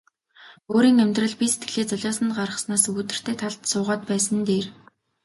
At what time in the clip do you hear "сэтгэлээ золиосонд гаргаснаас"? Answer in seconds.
1.51-2.81